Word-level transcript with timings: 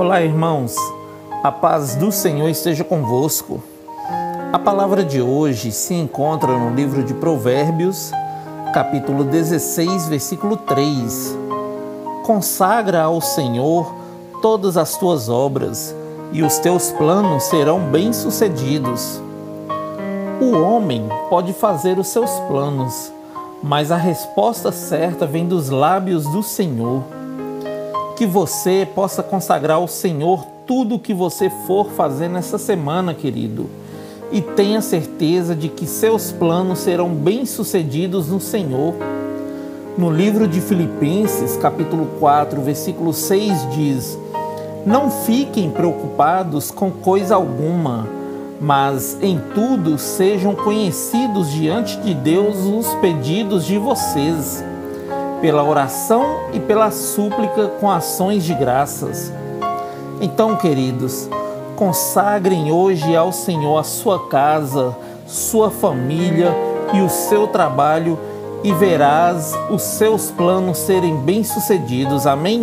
Olá, 0.00 0.22
irmãos. 0.22 0.74
A 1.44 1.52
paz 1.52 1.94
do 1.94 2.10
Senhor 2.10 2.48
esteja 2.48 2.82
convosco. 2.82 3.62
A 4.50 4.58
palavra 4.58 5.04
de 5.04 5.20
hoje 5.20 5.70
se 5.70 5.92
encontra 5.92 6.56
no 6.56 6.74
livro 6.74 7.04
de 7.04 7.12
Provérbios, 7.12 8.10
capítulo 8.72 9.24
16, 9.24 10.08
versículo 10.08 10.56
3. 10.56 11.36
Consagra 12.24 13.02
ao 13.02 13.20
Senhor 13.20 13.94
todas 14.40 14.78
as 14.78 14.96
tuas 14.96 15.28
obras, 15.28 15.94
e 16.32 16.42
os 16.42 16.58
teus 16.58 16.90
planos 16.92 17.42
serão 17.42 17.80
bem-sucedidos. 17.90 19.20
O 20.40 20.56
homem 20.62 21.06
pode 21.28 21.52
fazer 21.52 21.98
os 21.98 22.08
seus 22.08 22.30
planos, 22.48 23.12
mas 23.62 23.92
a 23.92 23.98
resposta 23.98 24.72
certa 24.72 25.26
vem 25.26 25.46
dos 25.46 25.68
lábios 25.68 26.24
do 26.24 26.42
Senhor. 26.42 27.19
Que 28.20 28.26
você 28.26 28.86
possa 28.94 29.22
consagrar 29.22 29.78
ao 29.78 29.88
Senhor 29.88 30.44
tudo 30.66 30.96
o 30.96 30.98
que 30.98 31.14
você 31.14 31.48
for 31.66 31.86
fazer 31.92 32.28
nessa 32.28 32.58
semana, 32.58 33.14
querido. 33.14 33.70
E 34.30 34.42
tenha 34.42 34.82
certeza 34.82 35.56
de 35.56 35.70
que 35.70 35.86
seus 35.86 36.30
planos 36.30 36.80
serão 36.80 37.08
bem-sucedidos 37.08 38.28
no 38.28 38.38
Senhor. 38.38 38.92
No 39.96 40.10
livro 40.10 40.46
de 40.46 40.60
Filipenses, 40.60 41.56
capítulo 41.56 42.10
4, 42.20 42.60
versículo 42.60 43.14
6 43.14 43.70
diz: 43.70 44.18
Não 44.84 45.10
fiquem 45.10 45.70
preocupados 45.70 46.70
com 46.70 46.90
coisa 46.90 47.36
alguma 47.36 48.06
mas 48.60 49.16
em 49.22 49.40
tudo 49.54 49.96
sejam 49.96 50.54
conhecidos 50.54 51.50
diante 51.50 51.96
de 52.00 52.12
Deus 52.12 52.58
os 52.58 52.92
pedidos 52.96 53.64
de 53.64 53.78
vocês, 53.78 54.62
pela 55.40 55.62
oração 55.62 56.40
e 56.52 56.60
pela 56.60 56.90
súplica 56.90 57.68
com 57.80 57.90
ações 57.90 58.44
de 58.44 58.54
graças. 58.54 59.32
Então, 60.20 60.56
queridos, 60.56 61.28
consagrem 61.76 62.70
hoje 62.70 63.16
ao 63.16 63.32
Senhor 63.32 63.78
a 63.78 63.82
sua 63.82 64.28
casa, 64.28 64.94
sua 65.26 65.70
família 65.70 66.54
e 66.92 67.00
o 67.00 67.08
seu 67.08 67.46
trabalho 67.46 68.18
e 68.62 68.72
verás 68.72 69.54
os 69.70 69.82
seus 69.82 70.30
planos 70.30 70.78
serem 70.78 71.16
bem-sucedidos. 71.16 72.26
Amém? 72.26 72.62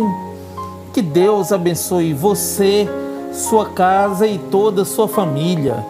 Que 0.92 1.02
Deus 1.02 1.52
abençoe 1.52 2.14
você 2.14 2.88
sua 3.32 3.66
casa 3.70 4.26
e 4.26 4.38
toda 4.38 4.82
a 4.82 4.84
sua 4.84 5.08
família. 5.08 5.84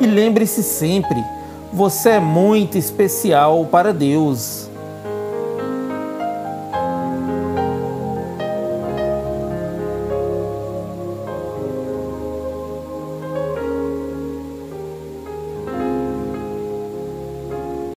E 0.00 0.06
lembre-se 0.06 0.62
sempre, 0.62 1.22
você 1.72 2.10
é 2.10 2.20
muito 2.20 2.76
especial 2.76 3.64
para 3.70 3.92
Deus. 3.92 4.68